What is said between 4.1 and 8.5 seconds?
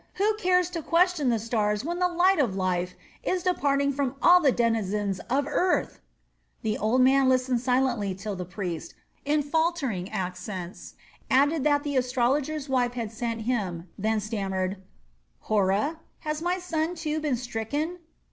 all the denizens of earth!" The old man listened silently till the